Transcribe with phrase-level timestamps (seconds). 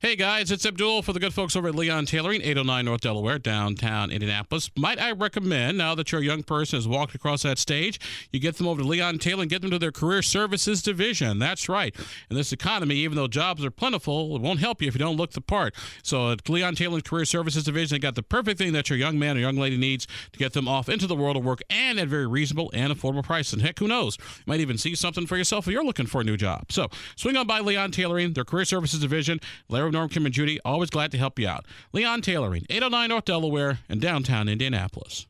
[0.00, 3.38] Hey guys, it's Abdul for the good folks over at Leon Tailoring, 809 North Delaware,
[3.38, 4.68] downtown Indianapolis.
[4.76, 8.00] Might I recommend, now that your young person has walked across that stage,
[8.32, 11.38] you get them over to Leon Tailoring, get them to their career services division.
[11.38, 11.94] That's right.
[12.28, 15.16] In this economy, even though jobs are plentiful, it won't help you if you don't
[15.16, 15.74] look the part.
[16.02, 19.18] So at Leon Tailoring Career Services Division, they got the perfect thing that your young
[19.18, 22.00] man or young lady needs to get them off into the world of work and
[22.00, 23.54] at very reasonable and affordable prices.
[23.54, 24.18] And heck, who knows?
[24.18, 26.72] You might even see something for yourself if you're looking for a new job.
[26.72, 29.40] So swing on by Leon Tailoring, their career services division.
[29.68, 31.66] Larry Norm, Kim, and Judy, always glad to help you out.
[31.92, 35.26] Leon Tailoring, 809 North Delaware in downtown Indianapolis.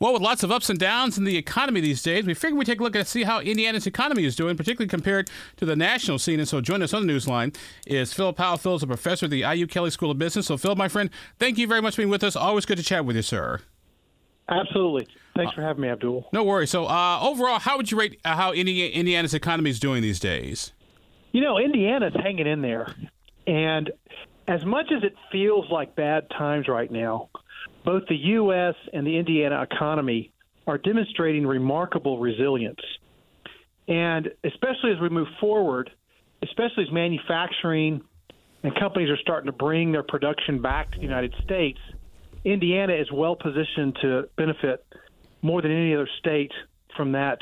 [0.00, 2.66] Well, with lots of ups and downs in the economy these days, we figured we'd
[2.66, 6.20] take a look and see how Indiana's economy is doing, particularly compared to the national
[6.20, 6.38] scene.
[6.38, 8.58] And so, joining us on the newsline is Phil Powell.
[8.58, 10.46] Phil is a professor at the IU Kelley School of Business.
[10.46, 11.10] So, Phil, my friend,
[11.40, 12.36] thank you very much for being with us.
[12.36, 13.60] Always good to chat with you, sir.
[14.48, 15.08] Absolutely.
[15.34, 16.28] Thanks for having me, Abdul.
[16.32, 16.70] No worries.
[16.70, 20.72] So, uh, overall, how would you rate uh, how Indiana's economy is doing these days?
[21.32, 22.94] You know, Indiana's hanging in there.
[23.48, 23.90] And
[24.46, 27.30] as much as it feels like bad times right now,
[27.84, 28.74] both the U.S.
[28.92, 30.32] and the Indiana economy
[30.66, 32.80] are demonstrating remarkable resilience.
[33.88, 35.90] And especially as we move forward,
[36.42, 38.02] especially as manufacturing
[38.62, 41.78] and companies are starting to bring their production back to the United States,
[42.44, 44.84] Indiana is well positioned to benefit
[45.40, 46.52] more than any other state
[46.94, 47.38] from that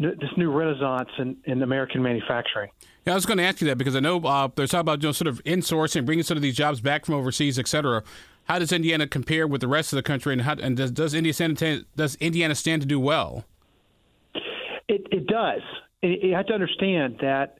[0.00, 2.70] this new renaissance in, in American manufacturing.
[3.06, 5.02] Yeah, I was going to ask you that because I know uh, they're talking about
[5.02, 8.02] you know, sort of insourcing, bringing some of these jobs back from overseas, et cetera.
[8.44, 11.14] How does Indiana compare with the rest of the country, and how and does does
[11.14, 13.44] Indiana does Indiana stand to do well?
[14.88, 15.60] It, it does.
[16.02, 17.58] It, you have to understand that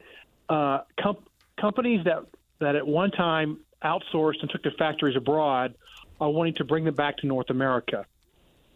[0.49, 1.25] uh, com-
[1.61, 2.25] companies that
[2.59, 5.75] that at one time outsourced and took their factories abroad
[6.21, 8.05] are wanting to bring them back to North America,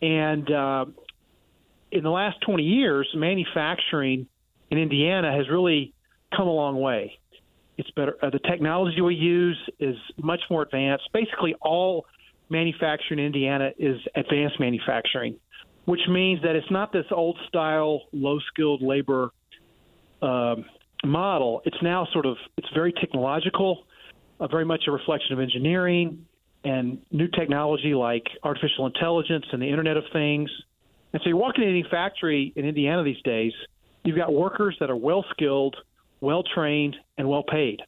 [0.00, 0.84] and uh,
[1.94, 4.26] in the last 20 years, manufacturing
[4.70, 5.94] in Indiana has really
[6.36, 7.18] come a long way.
[7.78, 8.16] It's better.
[8.20, 11.08] Uh, the technology we use is much more advanced.
[11.12, 12.06] Basically, all
[12.50, 15.36] manufacturing in Indiana is advanced manufacturing,
[15.84, 19.30] which means that it's not this old style, low skilled labor
[20.20, 20.64] um,
[21.04, 21.62] model.
[21.64, 23.84] It's now sort of it's very technological,
[24.40, 26.26] uh, very much a reflection of engineering
[26.64, 30.50] and new technology like artificial intelligence and the Internet of Things.
[31.14, 33.52] And so you're walking in any factory in Indiana these days,
[34.02, 35.76] you've got workers that are well skilled,
[36.20, 37.80] well trained, and well paid.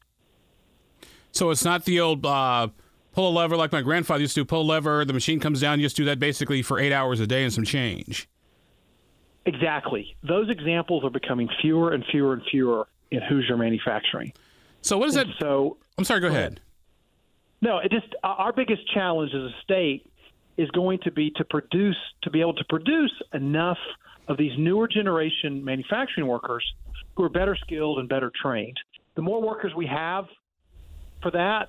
[1.32, 2.69] So it's not the old uh,
[3.12, 5.60] pull a lever like my grandfather used to do, pull a lever, the machine comes
[5.60, 8.28] down, you just do that basically for eight hours a day and some change.
[9.44, 10.16] Exactly.
[10.22, 14.32] Those examples are becoming fewer and fewer and fewer in Hoosier manufacturing.
[14.82, 15.37] So what is and that?
[15.41, 16.20] So I'm sorry.
[16.20, 16.60] Go ahead.
[17.60, 20.08] No, it just our biggest challenge as a state
[20.56, 23.78] is going to be to produce to be able to produce enough
[24.28, 26.65] of these newer generation manufacturing workers
[27.15, 28.77] who are better skilled and better trained.
[29.15, 30.27] The more workers we have
[31.22, 31.69] for that,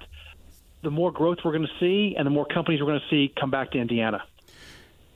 [0.83, 3.33] the more growth we're going to see, and the more companies we're going to see
[3.39, 4.23] come back to Indiana.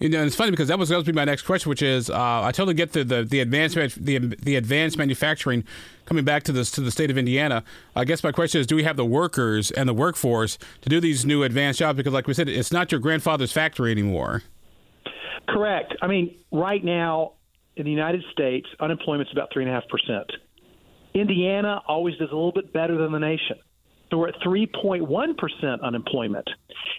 [0.02, 2.10] You know, it's funny because that was going to be my next question, which is
[2.10, 5.64] uh, I totally get the, the the advanced the the advanced manufacturing
[6.06, 7.64] coming back to this to the state of Indiana.
[7.96, 11.00] I guess my question is, do we have the workers and the workforce to do
[11.00, 11.98] these new advanced jobs?
[11.98, 14.42] Because, like we said, it's not your grandfather's factory anymore.
[15.48, 15.94] Correct.
[16.02, 17.34] I mean, right now
[17.76, 20.32] in the United States, unemployment's about three and a half percent.
[21.14, 23.58] Indiana always does a little bit better than the nation.
[24.12, 26.48] So we're at 3.1% unemployment.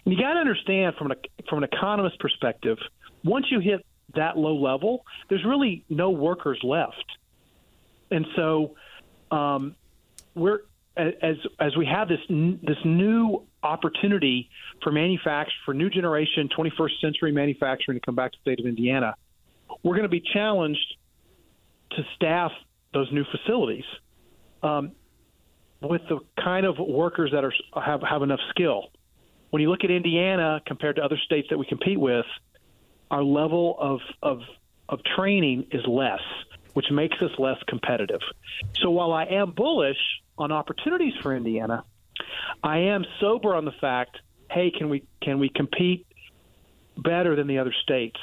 [0.04, 1.18] And you got to understand from an,
[1.48, 2.78] from an economist perspective,
[3.22, 3.84] once you hit
[4.14, 7.04] that low level, there's really no workers left.
[8.10, 8.76] And so
[9.30, 9.76] um,
[10.34, 10.60] we're
[10.94, 14.50] as as we have this this new opportunity
[14.82, 18.66] for manufacture for new generation 21st century manufacturing to come back to the state of
[18.66, 19.14] Indiana,
[19.82, 20.96] we're going to be challenged
[21.92, 22.52] to staff
[22.92, 23.84] those new facilities.
[24.62, 24.92] Um,
[25.82, 28.90] with the kind of workers that are have have enough skill.
[29.50, 32.26] When you look at Indiana compared to other states that we compete with,
[33.10, 34.40] our level of of
[34.88, 36.20] of training is less,
[36.74, 38.20] which makes us less competitive.
[38.80, 39.98] So while I am bullish
[40.38, 41.84] on opportunities for Indiana,
[42.62, 44.18] I am sober on the fact,
[44.50, 46.06] hey, can we can we compete
[46.96, 48.18] better than the other states?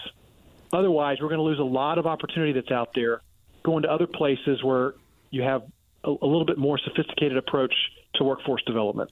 [0.71, 3.21] Otherwise, we're going to lose a lot of opportunity that's out there
[3.63, 4.93] going to other places where
[5.31, 5.63] you have
[6.03, 7.73] a, a little bit more sophisticated approach
[8.15, 9.09] to workforce development.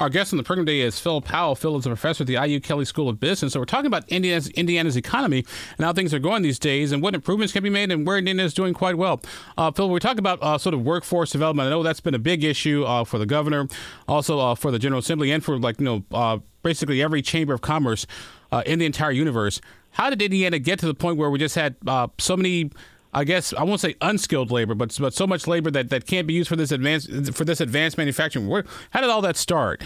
[0.00, 1.54] Our guest on the program today is Phil Powell.
[1.54, 3.52] Phil is a professor at the IU Kelley School of Business.
[3.52, 5.44] So we're talking about Indiana's, Indiana's economy
[5.76, 8.16] and how things are going these days and what improvements can be made and where
[8.16, 9.20] Indiana is doing quite well.
[9.58, 11.66] Uh, Phil, we're talking about uh, sort of workforce development.
[11.66, 13.68] I know that's been a big issue uh, for the governor,
[14.08, 17.52] also uh, for the General Assembly, and for like you know uh, basically every chamber
[17.52, 18.06] of commerce
[18.52, 19.60] uh, in the entire universe.
[19.90, 21.76] How did Indiana get to the point where we just had
[22.18, 22.70] so many
[23.12, 26.26] I guess I won't say unskilled labor, but but so much labor that, that can't
[26.26, 28.46] be used for this advanced for this advanced manufacturing.
[28.46, 29.82] Where, how did all that start?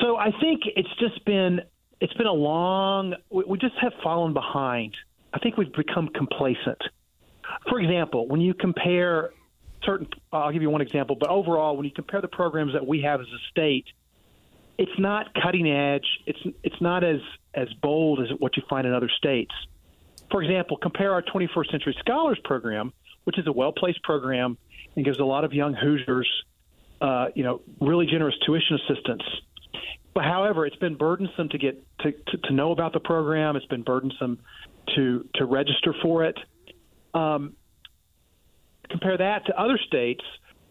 [0.00, 1.60] So I think it's just been
[2.00, 3.14] it's been a long.
[3.30, 4.96] We just have fallen behind.
[5.32, 6.80] I think we've become complacent.
[7.68, 9.30] For example, when you compare
[9.84, 13.02] certain, I'll give you one example, but overall, when you compare the programs that we
[13.02, 13.84] have as a state,
[14.78, 16.06] it's not cutting edge.
[16.26, 17.20] It's it's not as
[17.52, 19.52] as bold as what you find in other states.
[20.30, 22.92] For example, compare our 21st Century Scholars Program,
[23.24, 24.58] which is a well placed program
[24.96, 26.28] and gives a lot of young Hoosiers,
[27.00, 29.22] uh, you know, really generous tuition assistance.
[30.14, 33.56] But however, it's been burdensome to get to, to, to know about the program.
[33.56, 34.38] It's been burdensome
[34.94, 36.38] to to register for it.
[37.12, 37.54] Um,
[38.88, 40.22] compare that to other states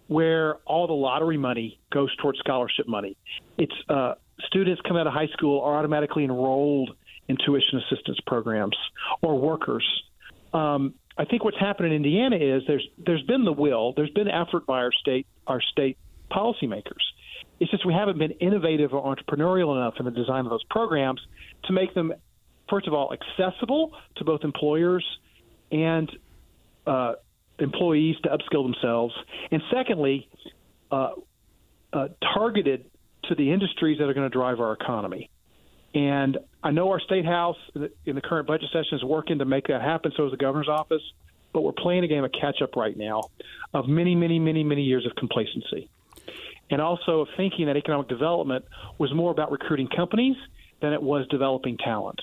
[0.07, 3.17] where all the lottery money goes towards scholarship money.
[3.57, 4.13] It's uh,
[4.45, 6.91] students come out of high school are automatically enrolled
[7.27, 8.77] in tuition assistance programs
[9.21, 9.85] or workers.
[10.53, 14.27] Um, I think what's happened in Indiana is there's there's been the will, there's been
[14.27, 15.97] effort by our state our state
[16.31, 17.01] policymakers.
[17.59, 21.21] It's just we haven't been innovative or entrepreneurial enough in the design of those programs
[21.65, 22.13] to make them,
[22.69, 25.05] first of all, accessible to both employers
[25.71, 26.11] and
[26.87, 27.13] uh,
[27.59, 29.13] employees to upskill themselves,
[29.51, 30.27] and secondly,
[30.91, 31.11] uh,
[31.93, 32.85] uh, targeted
[33.25, 35.29] to the industries that are going to drive our economy.
[35.93, 37.57] And I know our state house
[38.05, 40.11] in the current budget session is working to make that happen.
[40.17, 41.01] So is the governor's office.
[41.53, 43.23] But we're playing a game of catch up right now
[43.75, 45.87] of many, many, many, many years of complacency.
[46.71, 48.65] And also of thinking that economic development
[48.97, 50.35] was more about recruiting companies
[50.81, 52.21] than it was developing talent.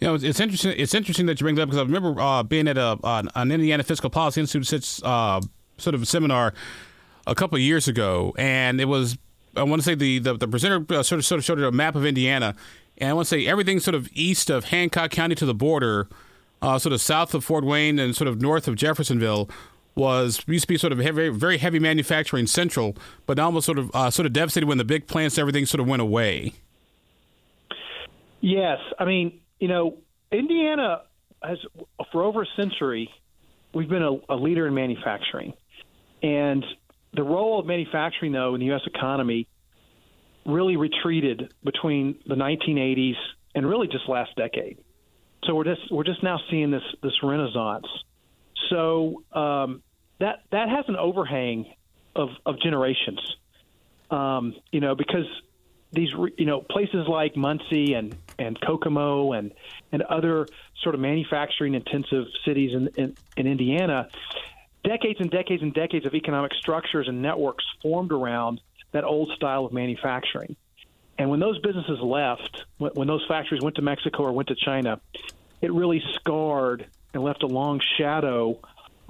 [0.00, 0.74] You know, it's, interesting.
[0.76, 2.98] It's interesting that you bring that up because I remember uh, being at a
[3.34, 5.40] an Indiana Fiscal Policy Institute uh,
[5.76, 6.54] sort of seminar
[7.26, 9.18] a couple years ago, and it was
[9.58, 11.72] I want to say the the, the presenter uh, sort of sort of showed a
[11.72, 12.54] map of Indiana,
[12.98, 16.08] and I want to say everything sort of east of Hancock County to the border,
[16.62, 19.48] uh, sort of south of Fort Wayne and sort of north of Jeffersonville
[19.94, 22.96] was used to be sort of heavy, very heavy manufacturing central,
[23.26, 25.80] but now almost sort of uh, sort of devastated when the big plants everything sort
[25.80, 26.52] of went away.
[28.40, 29.98] Yes, I mean you know,
[30.30, 31.02] Indiana
[31.42, 31.58] has
[32.12, 33.10] for over a century
[33.74, 35.52] we've been a, a leader in manufacturing,
[36.22, 36.64] and
[37.18, 38.82] the role of manufacturing though in the U.S.
[38.86, 39.48] economy
[40.46, 43.16] really retreated between the 1980s
[43.56, 44.78] and really just last decade.
[45.44, 47.86] So we're just we're just now seeing this this renaissance.
[48.70, 49.82] So um,
[50.20, 51.74] that that has an overhang
[52.14, 53.20] of of generations.
[54.12, 55.26] Um, you know, because
[55.92, 59.52] these you know places like Muncie and and Kokomo and
[59.90, 60.46] and other
[60.84, 64.08] sort of manufacturing intensive cities in, in, in Indiana,
[64.88, 68.60] decades and decades and decades of economic structures and networks formed around
[68.92, 70.56] that old style of manufacturing.
[71.18, 75.00] And when those businesses left, when, those factories went to Mexico or went to China,
[75.60, 78.58] it really scarred and left a long shadow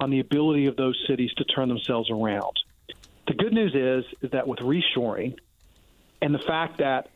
[0.01, 2.57] on the ability of those cities to turn themselves around.
[3.27, 5.35] The good news is, is that with reshoring,
[6.21, 7.09] and the fact that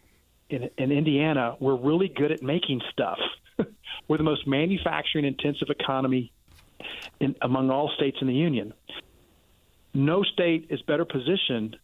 [0.50, 3.20] in, in Indiana we're really good at making stuff.
[4.08, 6.32] we're the most manufacturing intensive economy
[7.20, 8.74] in, among all states in the union.
[9.94, 11.78] No state is better positioned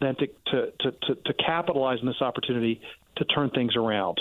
[0.00, 2.80] than to, to, to, to, to capitalize on this opportunity
[3.16, 4.20] to turn things around,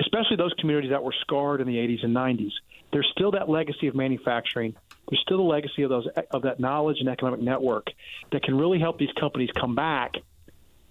[0.00, 2.52] especially those communities that were scarred in the 80s and 90s.
[2.92, 4.74] There's still that legacy of manufacturing.
[5.08, 7.88] There's still the legacy of those of that knowledge and economic network
[8.32, 10.14] that can really help these companies come back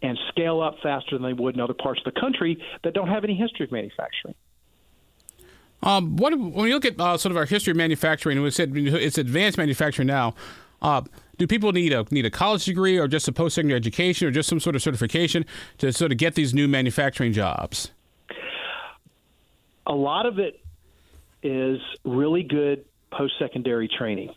[0.02, 3.09] and scale up faster than they would in other parts of the country that don't
[3.09, 4.35] have any history of manufacturing.
[5.81, 8.76] Um, what, when you look at uh, sort of our history of manufacturing, we said
[8.76, 10.36] it's advanced manufacturing now.
[10.81, 11.02] Uh,
[11.38, 14.31] do people need a need a college degree or just a post secondary education or
[14.31, 15.45] just some sort of certification
[15.78, 17.92] to sort of get these new manufacturing jobs?
[19.88, 20.62] A lot of it
[21.42, 24.33] is really good post secondary training,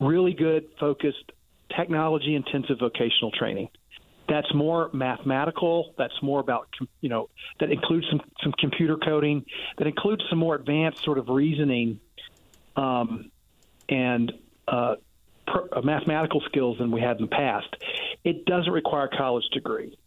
[0.00, 1.32] really good focused
[1.74, 3.68] technology intensive vocational training
[4.28, 5.94] that's more mathematical.
[5.98, 6.68] That's more about
[7.00, 7.28] you know
[7.60, 9.44] that includes some some computer coding.
[9.78, 12.00] That includes some more advanced sort of reasoning,
[12.76, 13.30] um,
[13.88, 14.32] and
[14.66, 14.96] uh,
[15.46, 17.68] per, uh, mathematical skills than we had in the past.
[18.24, 19.98] It doesn't require a college degree.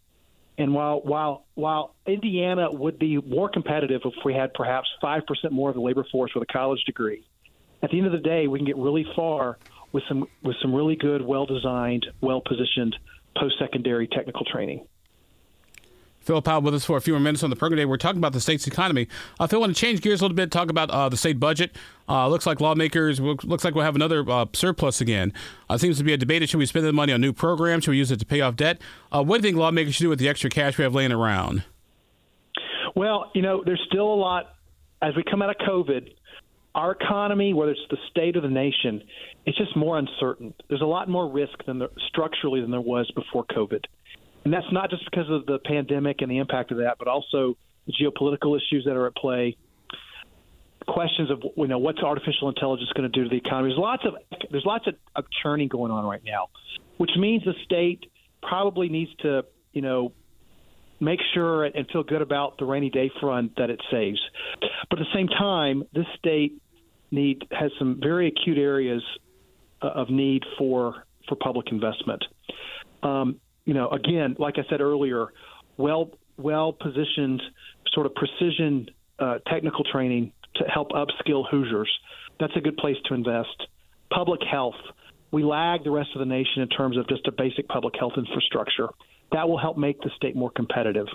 [0.56, 5.52] And while while while Indiana would be more competitive if we had perhaps five percent
[5.52, 7.24] more of the labor force with a college degree,
[7.82, 9.58] at the end of the day, we can get really far
[9.92, 12.96] with some with some really good, well designed, well positioned
[13.36, 14.86] post secondary technical training.
[16.20, 17.86] Phil Powell with us for a few more minutes on the program today.
[17.86, 19.08] We're talking about the state's economy.
[19.40, 21.40] Uh, Phil, I want to change gears a little bit, talk about uh, the state
[21.40, 21.74] budget.
[22.06, 25.32] Uh, looks like lawmakers, looks like we'll have another uh, surplus again.
[25.70, 26.46] Uh, seems to be a debate.
[26.46, 27.84] Should we spend the money on new programs?
[27.84, 28.78] Should we use it to pay off debt?
[29.10, 31.12] Uh, what do you think lawmakers should do with the extra cash we have laying
[31.12, 31.62] around?
[32.94, 34.54] Well, you know, there's still a lot,
[35.00, 36.12] as we come out of COVID,
[36.78, 39.02] our economy, whether it's the state or the nation,
[39.44, 40.54] it's just more uncertain.
[40.68, 43.82] There's a lot more risk than structurally than there was before COVID,
[44.44, 47.56] and that's not just because of the pandemic and the impact of that, but also
[48.00, 49.56] geopolitical issues that are at play.
[50.86, 53.70] Questions of you know what's artificial intelligence going to do to the economy?
[53.70, 54.14] There's lots of
[54.52, 56.46] there's lots of, of churning going on right now,
[56.96, 58.04] which means the state
[58.40, 59.42] probably needs to
[59.72, 60.12] you know
[61.00, 64.20] make sure and feel good about the rainy day fund that it saves.
[64.88, 66.60] But at the same time, this state
[67.10, 69.02] need has some very acute areas
[69.82, 72.24] uh, of need for for public investment.
[73.02, 75.26] Um, you know, again, like I said earlier,
[75.76, 77.42] well well positioned
[77.92, 78.88] sort of precision
[79.18, 81.90] uh, technical training to help upskill Hoosiers.
[82.40, 83.66] That's a good place to invest.
[84.10, 84.76] Public health.
[85.30, 88.14] We lag the rest of the nation in terms of just a basic public health
[88.16, 88.88] infrastructure.
[89.32, 91.06] That will help make the state more competitive.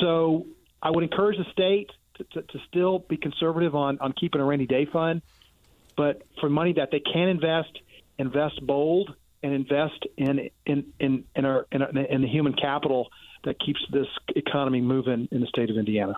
[0.00, 0.46] So
[0.82, 1.90] I would encourage the state
[2.24, 5.22] to, to, still be conservative on, on keeping a rainy day fund,
[5.96, 7.78] but for money that they can invest,
[8.18, 13.08] invest bold and invest in in in in, our, in, our, in the human capital
[13.44, 16.14] that keeps this economy moving in the state of Indiana.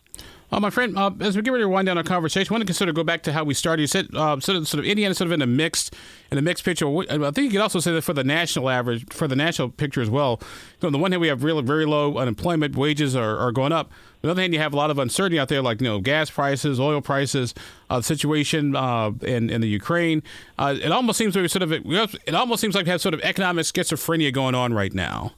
[0.53, 2.67] Uh, my friend, uh, as we get ready to wind down our conversation, I want
[2.67, 3.81] to sort of go back to how we started.
[3.81, 5.95] You said uh, sort of sort of Indiana sort of in a mixed
[6.31, 6.87] in a mixed picture.
[6.87, 10.03] I think you could also say that for the national average, for the national picture
[10.03, 10.39] as well.
[10.43, 10.49] You
[10.83, 13.73] know, on the one hand, we have really very low unemployment, wages are, are going
[13.73, 13.87] up.
[14.23, 16.01] On the other hand, you have a lot of uncertainty out there, like you know
[16.01, 17.55] gas prices, oil prices,
[17.89, 20.23] uh, the situation uh, in in the Ukraine.
[20.59, 23.23] Uh, it almost seems we sort of it almost seems like we have sort of
[23.23, 25.33] economic schizophrenia going on right now.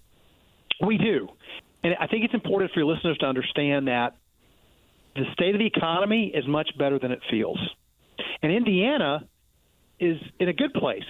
[0.85, 1.29] We do,
[1.85, 4.17] and I think it's important for your listeners to understand that
[5.15, 7.59] the state of the economy is much better than it feels.
[8.43, 9.27] And Indiana
[10.01, 11.03] is in a good place.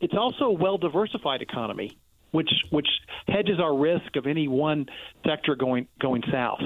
[0.00, 1.98] It's also a well diversified economy,
[2.30, 2.88] which which
[3.26, 4.86] hedges our risk of any one
[5.26, 6.60] sector going going south.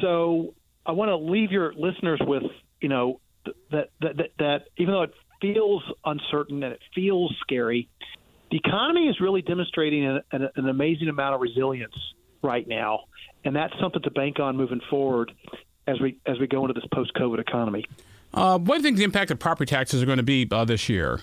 [0.00, 2.44] So I want to leave your listeners with
[2.80, 3.20] you know
[3.70, 7.88] that that that, that even though it feels uncertain and it feels scary,
[8.50, 11.94] the economy is really demonstrating an, an, an amazing amount of resilience
[12.42, 13.00] right now,
[13.44, 15.32] and that's something to bank on moving forward
[15.86, 17.84] as we as we go into this post COVID economy.
[18.34, 20.64] Uh, what do you think the impact of property taxes are going to be uh,
[20.64, 21.20] this year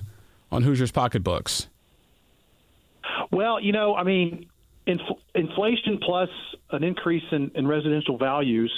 [0.51, 1.67] on Hoosiers' pocketbooks?
[3.31, 4.47] Well, you know, I mean,
[4.85, 5.01] inf-
[5.35, 6.29] inflation plus
[6.71, 8.71] an increase in, in residential values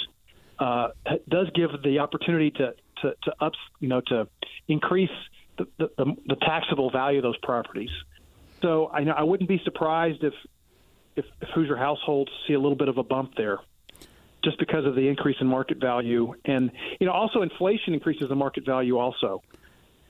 [0.58, 0.88] uh,
[1.28, 4.26] does give the opportunity to to, to ups, you know, to
[4.68, 5.10] increase
[5.58, 7.90] the, the, the taxable value of those properties.
[8.62, 10.34] So I know I wouldn't be surprised if,
[11.14, 13.58] if if Hoosier households see a little bit of a bump there
[14.44, 16.34] just because of the increase in market value.
[16.44, 19.42] And, you know, also inflation increases the market value also.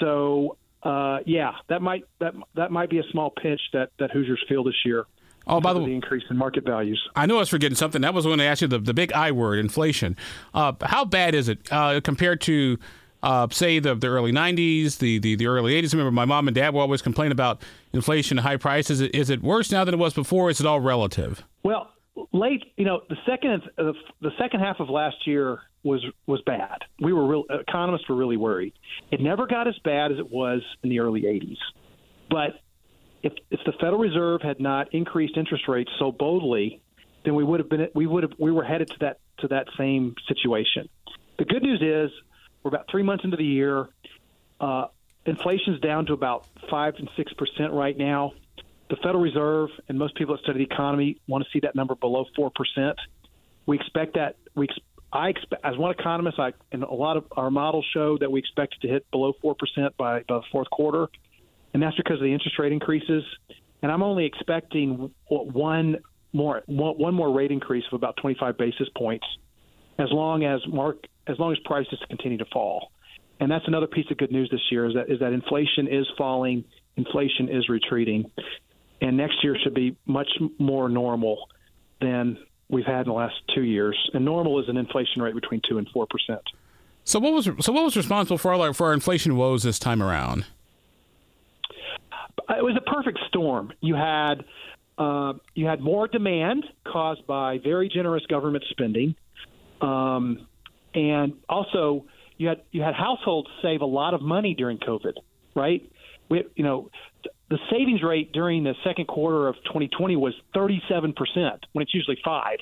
[0.00, 4.44] So, uh, yeah, that might that that might be a small pinch that, that Hoosiers
[4.48, 5.06] feel this year.
[5.48, 7.00] Oh, by the way, the increase in market values.
[7.14, 8.02] I know I was forgetting something.
[8.02, 10.16] That was going to ask you the, the big I word, inflation.
[10.52, 12.78] Uh, how bad is it uh, compared to,
[13.22, 15.94] uh, say, the, the early 90s, the, the, the early 80s?
[15.94, 19.00] I Remember, my mom and dad were always complaining about inflation and high prices.
[19.00, 20.50] Is it, is it worse now than it was before?
[20.50, 21.44] Is it all relative?
[21.62, 21.92] Well,
[22.32, 26.78] late, you know, the second the second half of last year was was bad.
[27.00, 28.74] We were real economists were really worried.
[29.10, 31.58] It never got as bad as it was in the early 80s.
[32.30, 32.60] But
[33.22, 36.80] if if the Federal Reserve had not increased interest rates so boldly,
[37.24, 39.66] then we would have been we would have we were headed to that to that
[39.78, 40.88] same situation.
[41.38, 42.10] The good news is
[42.62, 43.88] we're about three months into the year.
[44.58, 44.86] Uh,
[45.26, 48.32] inflation's down to about five and six percent right now
[48.88, 51.94] the Federal Reserve and most people that study the economy want to see that number
[51.94, 52.96] below four percent.
[53.66, 54.36] We expect that.
[54.54, 54.68] We
[55.12, 58.40] I expect as one economist, I and a lot of our models show that we
[58.40, 61.08] expect it to hit below four percent by, by the fourth quarter,
[61.74, 63.24] and that's because of the interest rate increases.
[63.82, 65.98] And I'm only expecting one
[66.32, 69.26] more one more rate increase of about 25 basis points,
[69.98, 72.92] as long as mark as long as prices continue to fall.
[73.38, 76.06] And that's another piece of good news this year is that is that inflation is
[76.16, 76.64] falling,
[76.96, 78.30] inflation is retreating,
[79.00, 81.48] and next year should be much more normal
[82.00, 82.38] than
[82.68, 83.96] we've had in the last two years.
[84.14, 86.42] And normal is an inflation rate between two and four percent.
[87.04, 90.02] So what was so what was responsible for our for our inflation woes this time
[90.02, 90.46] around?
[92.48, 93.72] It was a perfect storm.
[93.80, 94.44] You had
[94.98, 99.14] uh, you had more demand caused by very generous government spending,
[99.80, 100.46] um,
[100.94, 102.06] and also
[102.38, 105.14] you had you had households save a lot of money during COVID.
[105.54, 105.90] Right?
[106.28, 106.90] We, you know,
[107.48, 111.14] the savings rate during the second quarter of 2020 was 37%
[111.72, 112.58] when it's usually 5.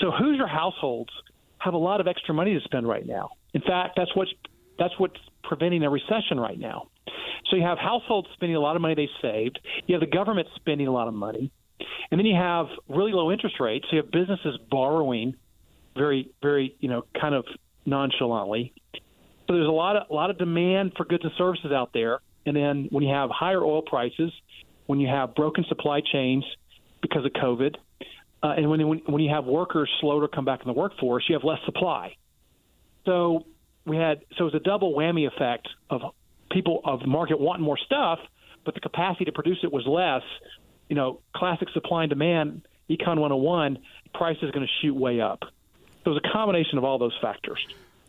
[0.00, 1.10] So Hoosier households
[1.58, 3.30] have a lot of extra money to spend right now.
[3.54, 4.30] In fact, that's what's
[4.78, 6.88] that's what's preventing a recession right now.
[7.50, 10.48] So you have households spending a lot of money they saved, you have the government
[10.56, 11.50] spending a lot of money,
[12.10, 13.86] and then you have really low interest rates.
[13.88, 15.34] So you have businesses borrowing
[15.96, 17.46] very very, you know, kind of
[17.86, 18.74] nonchalantly.
[19.46, 22.20] So there's a lot of a lot of demand for goods and services out there,
[22.46, 24.32] and then when you have higher oil prices,
[24.86, 26.44] when you have broken supply chains
[27.02, 27.74] because of COVID,
[28.42, 31.24] uh, and when, when when you have workers slow to come back in the workforce,
[31.28, 32.14] you have less supply.
[33.04, 33.44] So
[33.84, 36.02] we had so it was a double whammy effect of
[36.50, 38.20] people of the market wanting more stuff,
[38.64, 40.22] but the capacity to produce it was less.
[40.88, 43.78] You know, classic supply and demand, Econ 101,
[44.14, 45.40] price is going to shoot way up.
[46.04, 47.58] So it was a combination of all those factors.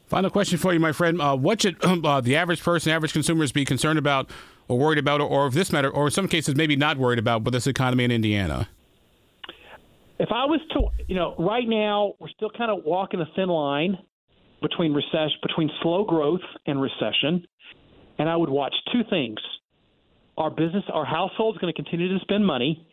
[0.08, 1.22] Final question for you, my friend.
[1.22, 4.30] Uh, what should uh, the average person, average consumers be concerned about
[4.68, 7.20] or worried about, or, or if this matter, or in some cases, maybe not worried
[7.20, 8.70] about with this economy in Indiana?
[10.20, 13.50] If I was to, you know, right now we're still kind of walking a thin
[13.50, 13.98] line
[14.62, 17.46] between recession, between slow growth and recession,
[18.18, 19.38] and I would watch two things:
[20.38, 22.88] our business, our household's going to continue to spend money.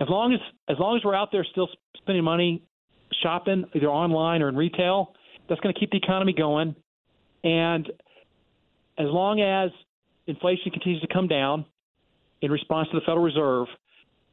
[0.00, 2.64] As long as as long as we're out there still spending money
[3.22, 5.14] shopping, either online or in retail,
[5.48, 6.74] that's going to keep the economy going.
[7.44, 7.86] And
[8.98, 9.70] as long as
[10.26, 11.64] inflation continues to come down
[12.40, 13.66] in response to the Federal Reserve,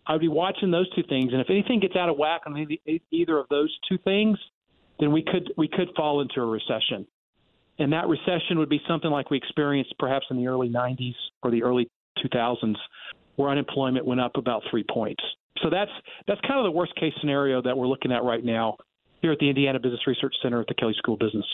[0.05, 1.31] I would be watching those two things.
[1.31, 2.67] And if anything gets out of whack on
[3.11, 4.37] either of those two things,
[4.99, 7.05] then we could we could fall into a recession.
[7.77, 11.51] And that recession would be something like we experienced perhaps in the early 90s or
[11.51, 11.89] the early
[12.25, 12.75] 2000s,
[13.37, 15.23] where unemployment went up about three points.
[15.63, 15.91] So that's
[16.27, 18.77] that's kind of the worst case scenario that we're looking at right now
[19.21, 21.45] here at the Indiana Business Research Center at the Kelley School of Business.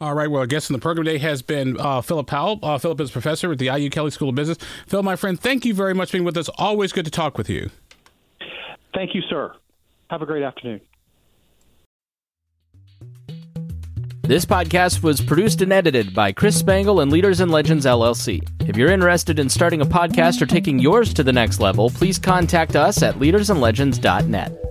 [0.00, 0.30] All right.
[0.30, 2.60] Well, our guest in the program today has been uh, Philip Powell.
[2.62, 4.58] Uh, Philip is professor at the IU Kelley School of Business.
[4.86, 6.48] Phil, my friend, thank you very much for being with us.
[6.56, 7.70] Always good to talk with you.
[8.94, 9.54] Thank you, sir.
[10.10, 10.80] Have a great afternoon.
[14.22, 18.46] This podcast was produced and edited by Chris Spangle and Leaders and Legends LLC.
[18.68, 22.18] If you're interested in starting a podcast or taking yours to the next level, please
[22.18, 24.67] contact us at leadersandlegends.net.